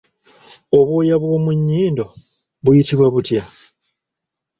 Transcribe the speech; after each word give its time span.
Obw'oya 0.77 1.15
bw’omu 1.21 1.51
nyindo 1.67 2.05
buyitibwa 2.63 3.07
butya? 3.13 3.43